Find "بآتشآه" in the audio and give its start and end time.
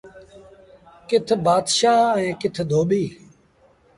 1.45-2.03